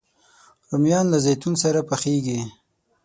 رومیان 0.69 1.05
له 1.09 1.17
زیتون 1.25 1.53
تېلو 1.55 1.61
سره 1.63 1.79
پخېږي 1.89 2.39